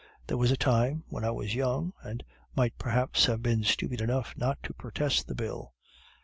[0.25, 2.23] There was a time, when I was young, and
[2.55, 5.73] might perhaps have been stupid enough not to protest the bill.